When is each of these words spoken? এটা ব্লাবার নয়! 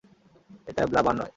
এটা 0.67 0.81
ব্লাবার 0.91 1.13
নয়! 1.15 1.29